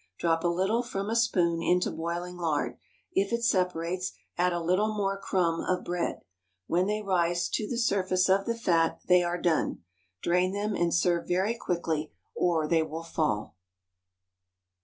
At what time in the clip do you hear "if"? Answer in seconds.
3.13-3.31